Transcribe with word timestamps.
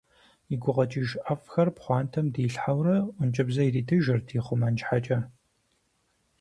И 0.53 0.55
гукъэкӏыж 0.61 1.09
ӏэфӏхэр 1.23 1.69
пхъуантэм 1.75 2.25
дилъхьэурэ 2.33 2.97
ӏункӏыбзэ 3.15 3.63
иритыжырт 3.65 4.27
ихъумэн 4.37 4.75
щхьэкӏэ. 4.79 5.19